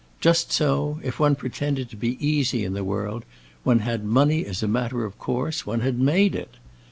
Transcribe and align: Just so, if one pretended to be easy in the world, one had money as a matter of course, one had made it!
Just 0.19 0.51
so, 0.51 0.99
if 1.03 1.19
one 1.19 1.35
pretended 1.35 1.87
to 1.91 1.95
be 1.95 2.17
easy 2.27 2.65
in 2.65 2.73
the 2.73 2.83
world, 2.83 3.23
one 3.63 3.81
had 3.81 4.03
money 4.03 4.47
as 4.47 4.63
a 4.63 4.67
matter 4.67 5.05
of 5.05 5.19
course, 5.19 5.63
one 5.67 5.81
had 5.81 5.99
made 5.99 6.33
it! 6.33 6.55